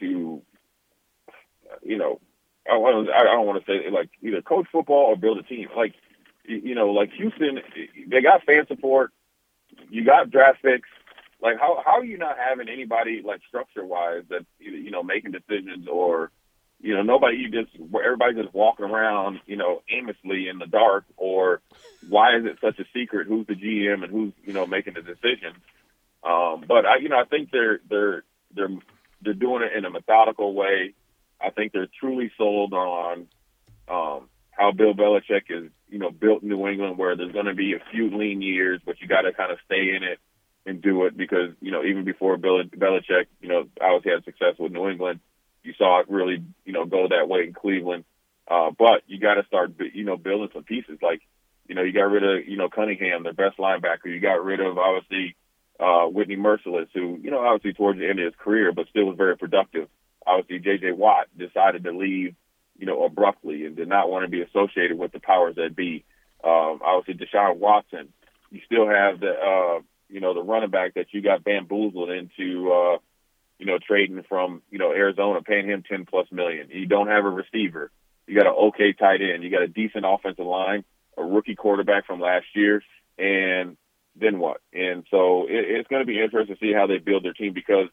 to, 0.00 0.42
you 1.82 1.98
know, 1.98 2.20
I 2.70 2.74
don't. 2.74 3.08
I 3.08 3.22
don't 3.24 3.46
want 3.46 3.64
to 3.64 3.72
say 3.72 3.90
like 3.90 4.10
either 4.22 4.42
coach 4.42 4.66
football 4.70 5.06
or 5.06 5.16
build 5.16 5.38
a 5.38 5.42
team. 5.42 5.68
Like, 5.74 5.94
you 6.44 6.74
know, 6.74 6.90
like 6.90 7.12
Houston, 7.12 7.60
they 8.06 8.20
got 8.20 8.44
fan 8.44 8.66
support. 8.66 9.12
You 9.88 10.04
got 10.04 10.30
draft 10.30 10.62
picks. 10.62 10.88
Like, 11.42 11.58
how 11.58 11.82
how 11.84 11.98
are 11.98 12.04
you 12.04 12.18
not 12.18 12.36
having 12.38 12.68
anybody 12.68 13.20
like 13.24 13.40
structure 13.48 13.84
wise 13.84 14.22
that 14.30 14.46
you 14.58 14.90
know 14.90 15.02
making 15.02 15.32
decisions 15.32 15.88
or 15.88 16.30
you 16.82 16.94
know, 16.94 17.02
nobody, 17.02 17.36
you 17.36 17.48
just, 17.48 17.72
everybody's 18.04 18.42
just 18.42 18.52
walking 18.52 18.84
around, 18.84 19.38
you 19.46 19.56
know, 19.56 19.82
aimlessly 19.88 20.48
in 20.48 20.58
the 20.58 20.66
dark, 20.66 21.04
or 21.16 21.62
why 22.08 22.36
is 22.36 22.44
it 22.44 22.58
such 22.60 22.78
a 22.80 22.84
secret 22.92 23.28
who's 23.28 23.46
the 23.46 23.54
GM 23.54 24.02
and 24.02 24.10
who's, 24.10 24.32
you 24.44 24.52
know, 24.52 24.66
making 24.66 24.94
the 24.94 25.00
decisions? 25.00 25.62
Um, 26.24 26.64
but 26.66 26.84
I, 26.84 26.96
you 27.00 27.08
know, 27.08 27.20
I 27.20 27.24
think 27.24 27.50
they're, 27.52 27.80
they're, 27.88 28.24
they're, 28.54 28.76
they're 29.22 29.32
doing 29.32 29.62
it 29.62 29.76
in 29.76 29.84
a 29.84 29.90
methodical 29.90 30.54
way. 30.54 30.94
I 31.40 31.50
think 31.50 31.72
they're 31.72 31.88
truly 32.00 32.32
sold 32.36 32.72
on, 32.72 33.28
um, 33.88 34.28
how 34.50 34.72
Bill 34.72 34.92
Belichick 34.92 35.50
is, 35.50 35.70
you 35.88 35.98
know, 36.00 36.10
built 36.10 36.42
New 36.42 36.66
England 36.66 36.98
where 36.98 37.16
there's 37.16 37.32
going 37.32 37.46
to 37.46 37.54
be 37.54 37.74
a 37.74 37.92
few 37.92 38.10
lean 38.10 38.42
years, 38.42 38.80
but 38.84 39.00
you 39.00 39.06
got 39.06 39.22
to 39.22 39.32
kind 39.32 39.52
of 39.52 39.58
stay 39.64 39.94
in 39.94 40.02
it 40.02 40.18
and 40.64 40.80
do 40.80 41.04
it 41.06 41.16
because, 41.16 41.50
you 41.60 41.72
know, 41.72 41.84
even 41.84 42.04
before 42.04 42.36
Bill 42.36 42.62
Belichick, 42.64 43.26
you 43.40 43.48
know, 43.48 43.64
obviously 43.80 44.12
had 44.12 44.24
success 44.24 44.54
with 44.58 44.72
New 44.72 44.88
England 44.88 45.20
you 45.62 45.74
saw 45.78 46.00
it 46.00 46.10
really, 46.10 46.42
you 46.64 46.72
know, 46.72 46.84
go 46.84 47.08
that 47.08 47.28
way 47.28 47.44
in 47.44 47.52
Cleveland. 47.52 48.04
Uh, 48.48 48.70
but 48.76 49.02
you 49.06 49.18
got 49.18 49.34
to 49.34 49.46
start, 49.46 49.72
you 49.94 50.04
know, 50.04 50.16
building 50.16 50.48
some 50.52 50.64
pieces. 50.64 50.98
Like, 51.00 51.22
you 51.68 51.74
know, 51.74 51.82
you 51.82 51.92
got 51.92 52.10
rid 52.10 52.24
of, 52.24 52.48
you 52.48 52.56
know, 52.56 52.68
Cunningham, 52.68 53.22
their 53.22 53.32
best 53.32 53.58
linebacker. 53.58 54.06
You 54.06 54.20
got 54.20 54.44
rid 54.44 54.60
of 54.60 54.78
obviously 54.78 55.36
uh, 55.78 56.06
Whitney 56.06 56.36
Mercilus, 56.36 56.88
who, 56.92 57.18
you 57.22 57.30
know, 57.30 57.38
obviously 57.38 57.74
towards 57.74 57.98
the 57.98 58.08
end 58.08 58.18
of 58.18 58.26
his 58.26 58.34
career, 58.38 58.72
but 58.72 58.88
still 58.88 59.04
was 59.04 59.16
very 59.16 59.36
productive. 59.36 59.88
Obviously, 60.26 60.58
J.J. 60.58 60.92
Watt 60.92 61.26
decided 61.36 61.84
to 61.84 61.92
leave, 61.92 62.34
you 62.78 62.86
know, 62.86 63.04
abruptly 63.04 63.64
and 63.64 63.76
did 63.76 63.88
not 63.88 64.10
want 64.10 64.24
to 64.24 64.30
be 64.30 64.42
associated 64.42 64.98
with 64.98 65.12
the 65.12 65.20
powers 65.20 65.56
that 65.56 65.76
be. 65.76 66.04
Um, 66.44 66.80
obviously, 66.84 67.24
Deshaun 67.24 67.56
Watson. 67.58 68.12
You 68.50 68.60
still 68.66 68.86
have 68.86 69.20
the, 69.20 69.30
uh, 69.30 69.80
you 70.12 70.20
know, 70.20 70.34
the 70.34 70.42
running 70.42 70.70
back 70.70 70.94
that 70.94 71.06
you 71.12 71.22
got 71.22 71.44
bamboozled 71.44 72.10
into. 72.10 72.72
Uh, 72.72 72.98
you 73.62 73.66
know, 73.66 73.78
trading 73.78 74.24
from, 74.28 74.60
you 74.72 74.78
know, 74.78 74.90
Arizona, 74.90 75.40
paying 75.40 75.68
him 75.68 75.84
10 75.88 76.04
plus 76.06 76.26
million. 76.32 76.68
You 76.70 76.86
don't 76.86 77.06
have 77.06 77.24
a 77.24 77.30
receiver. 77.30 77.92
You 78.26 78.34
got 78.34 78.48
an 78.48 78.70
okay 78.70 78.92
tight 78.92 79.20
end. 79.22 79.44
You 79.44 79.50
got 79.50 79.62
a 79.62 79.68
decent 79.68 80.04
offensive 80.04 80.44
line, 80.44 80.82
a 81.16 81.22
rookie 81.22 81.54
quarterback 81.54 82.04
from 82.04 82.20
last 82.20 82.46
year, 82.56 82.82
and 83.18 83.76
then 84.16 84.40
what? 84.40 84.60
And 84.72 85.06
so 85.12 85.44
it, 85.44 85.64
it's 85.68 85.88
going 85.88 86.02
to 86.02 86.06
be 86.06 86.20
interesting 86.20 86.56
to 86.56 86.60
see 86.60 86.72
how 86.72 86.88
they 86.88 86.98
build 86.98 87.24
their 87.24 87.34
team 87.34 87.52
because 87.52 87.86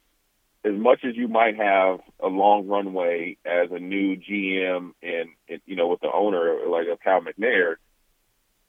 as 0.66 0.74
much 0.74 1.02
as 1.08 1.16
you 1.16 1.28
might 1.28 1.56
have 1.58 2.00
a 2.20 2.28
long 2.28 2.68
runway 2.68 3.38
as 3.46 3.70
a 3.72 3.80
new 3.80 4.18
GM 4.18 4.94
and, 5.04 5.30
and 5.48 5.62
you 5.68 5.76
know, 5.76 5.88
with 5.88 6.02
the 6.02 6.12
owner 6.12 6.62
like 6.68 6.88
a 6.88 6.98
Cal 6.98 7.22
McNair, 7.22 7.76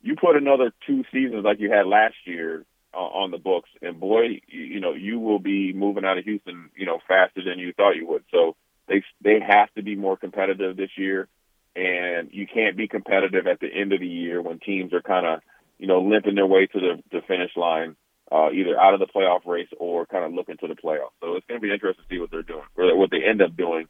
you 0.03 0.17
put 0.17 0.37
another 0.37 0.71
two 0.87 1.05
seasons 1.11 1.45
like 1.45 1.61
you 1.61 1.71
had 1.71 1.87
last 1.87 2.17
year 2.27 2.67
on 2.99 3.31
the 3.31 3.39
books, 3.39 3.71
and 3.83 4.01
boy, 4.01 4.41
you 4.49 4.81
know, 4.81 4.93
you 4.93 5.19
will 5.19 5.39
be 5.39 5.73
moving 5.73 6.05
out 6.05 6.19
of 6.19 6.25
Houston, 6.25 6.71
you 6.77 6.87
know, 6.87 6.99
faster 7.07 7.43
than 7.45 7.59
you 7.59 7.73
thought 7.73 7.97
you 7.97 8.07
would. 8.09 8.25
So 8.31 8.57
they 8.89 9.03
they 9.23 9.39
have 9.41 9.73
to 9.75 9.83
be 9.83 9.95
more 9.95 10.17
competitive 10.17 10.77
this 10.77 10.91
year, 10.97 11.29
and 11.77 12.31
you 12.33 12.47
can't 12.53 12.77
be 12.77 12.89
competitive 12.89 13.47
at 13.47 13.61
the 13.61 13.69
end 13.69 13.93
of 13.93 14.01
the 14.01 14.07
year 14.07 14.43
when 14.43 14.59
teams 14.59 14.93
are 14.93 15.03
kind 15.03 15.27
of, 15.27 15.41
you 15.79 15.87
know, 15.87 16.01
limping 16.01 16.35
their 16.35 16.47
way 16.47 16.67
to 16.67 16.81
the, 16.81 17.03
the 17.13 17.21
finish 17.27 17.53
line, 17.57 17.97
uh, 18.33 18.51
either 18.51 18.79
out 18.79 18.95
of 18.95 19.01
the 19.01 19.07
playoff 19.07 19.47
race 19.47 19.69
or 19.79 20.07
kind 20.07 20.25
of 20.25 20.33
looking 20.33 20.57
to 20.59 20.67
the 20.67 20.75
playoffs. 20.75 21.15
So 21.21 21.37
it's 21.37 21.47
going 21.47 21.61
to 21.61 21.67
be 21.67 21.73
interesting 21.73 22.05
to 22.09 22.15
see 22.15 22.21
what 22.21 22.31
they're 22.31 22.43
doing, 22.43 22.65
or 22.77 22.97
what 22.97 23.11
they 23.11 23.23
end 23.25 23.41
up 23.41 23.57
doing, 23.57 23.87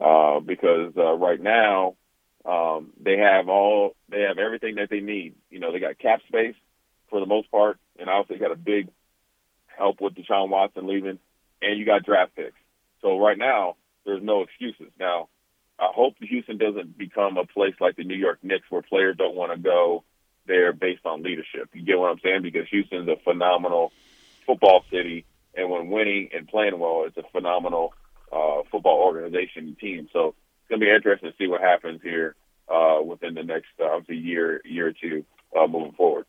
uh, 0.00 0.40
because 0.40 0.92
uh, 0.96 1.14
right 1.14 1.40
now 1.40 1.94
um, 2.44 2.92
they 3.00 3.16
have 3.18 3.48
all 3.48 3.96
they 4.10 4.22
have 4.22 4.38
everything 4.38 4.74
that 4.74 4.90
they 4.90 5.00
need. 5.00 5.34
You 5.50 5.60
know, 5.60 5.72
they 5.72 5.80
got 5.80 5.98
cap 5.98 6.20
space 6.28 6.56
for 7.08 7.20
the 7.20 7.26
most 7.26 7.50
part, 7.50 7.78
and 7.98 8.08
obviously 8.08 8.40
got 8.44 8.52
a 8.52 8.56
big 8.56 8.88
help 9.66 10.00
with 10.00 10.14
Deshaun 10.14 10.48
Watson 10.48 10.86
leaving, 10.86 11.18
and 11.60 11.78
you 11.78 11.84
got 11.84 12.04
draft 12.04 12.34
picks. 12.36 12.58
So 13.00 13.18
right 13.18 13.38
now, 13.38 13.76
there's 14.04 14.22
no 14.22 14.42
excuses. 14.42 14.92
Now, 14.98 15.28
I 15.78 15.88
hope 15.92 16.14
Houston 16.20 16.58
doesn't 16.58 16.96
become 16.96 17.36
a 17.36 17.46
place 17.46 17.74
like 17.80 17.96
the 17.96 18.04
New 18.04 18.16
York 18.16 18.38
Knicks 18.42 18.70
where 18.70 18.82
players 18.82 19.16
don't 19.16 19.34
want 19.34 19.52
to 19.52 19.58
go 19.58 20.04
there 20.46 20.72
based 20.72 21.06
on 21.06 21.22
leadership. 21.22 21.70
You 21.72 21.84
get 21.84 21.98
what 21.98 22.10
I'm 22.10 22.20
saying? 22.20 22.42
Because 22.42 22.68
Houston's 22.70 23.08
a 23.08 23.16
phenomenal 23.24 23.92
football 24.46 24.84
city, 24.90 25.24
and 25.54 25.70
when 25.70 25.90
winning 25.90 26.30
and 26.34 26.48
playing 26.48 26.78
well, 26.78 27.04
it's 27.06 27.16
a 27.16 27.22
phenomenal 27.32 27.94
uh, 28.32 28.62
football 28.70 29.02
organization 29.04 29.66
and 29.66 29.78
team. 29.78 30.08
So 30.12 30.28
it's 30.28 30.68
going 30.68 30.80
to 30.80 30.86
be 30.86 30.90
interesting 30.90 31.30
to 31.30 31.36
see 31.36 31.46
what 31.46 31.60
happens 31.60 32.00
here 32.02 32.34
uh, 32.68 32.98
within 33.04 33.34
the 33.34 33.42
next 33.42 33.68
uh, 33.80 33.84
obviously 33.84 34.16
year, 34.16 34.60
year 34.64 34.88
or 34.88 34.92
two 34.92 35.24
uh, 35.58 35.66
moving 35.66 35.92
forward. 35.92 36.26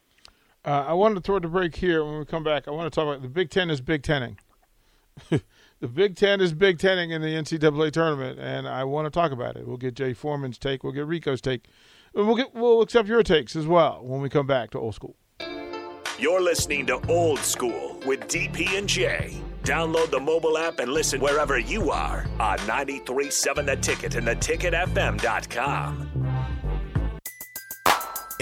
Uh, 0.65 0.85
I 0.87 0.93
wanted 0.93 1.15
to 1.15 1.21
throw 1.21 1.39
the 1.39 1.47
break 1.47 1.75
here. 1.75 2.05
When 2.05 2.19
we 2.19 2.25
come 2.25 2.43
back, 2.43 2.67
I 2.67 2.71
want 2.71 2.91
to 2.91 2.95
talk 2.95 3.07
about 3.07 3.21
the 3.21 3.27
Big 3.27 3.49
Ten 3.49 3.69
is 3.69 3.81
Big 3.81 4.01
Tening. 4.01 4.37
the 5.29 5.87
Big 5.87 6.15
Ten 6.15 6.39
is 6.39 6.53
Big 6.53 6.77
Tening 6.77 7.11
in 7.11 7.21
the 7.21 7.27
NCAA 7.27 7.91
tournament, 7.91 8.39
and 8.39 8.67
I 8.67 8.83
want 8.85 9.05
to 9.05 9.11
talk 9.11 9.31
about 9.31 9.57
it. 9.57 9.67
We'll 9.67 9.77
get 9.77 9.95
Jay 9.95 10.13
Foreman's 10.13 10.57
take. 10.57 10.83
We'll 10.83 10.93
get 10.93 11.05
Rico's 11.05 11.41
take. 11.41 11.65
And 12.15 12.27
we'll 12.27 12.37
get 12.37 12.53
we'll 12.53 12.81
accept 12.81 13.07
your 13.07 13.23
takes 13.23 13.55
as 13.55 13.67
well 13.67 13.99
when 14.03 14.21
we 14.21 14.29
come 14.29 14.47
back 14.47 14.71
to 14.71 14.79
Old 14.79 14.95
School. 14.95 15.15
You're 16.19 16.41
listening 16.41 16.85
to 16.85 17.01
Old 17.11 17.39
School 17.39 17.99
with 18.05 18.27
DP 18.27 18.77
and 18.77 18.87
J. 18.87 19.41
Download 19.63 20.11
the 20.11 20.19
mobile 20.19 20.57
app 20.57 20.79
and 20.79 20.93
listen 20.93 21.19
wherever 21.19 21.57
you 21.57 21.91
are 21.91 22.27
on 22.39 22.59
93.7 22.59 23.65
The 23.65 23.75
Ticket 23.77 24.15
and 24.15 24.27
theticketfm.com. 24.27 26.32